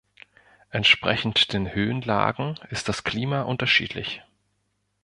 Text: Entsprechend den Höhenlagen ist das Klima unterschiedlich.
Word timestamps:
Entsprechend 0.71 1.53
den 1.53 1.75
Höhenlagen 1.75 2.59
ist 2.71 2.89
das 2.89 3.03
Klima 3.03 3.43
unterschiedlich. 3.43 4.23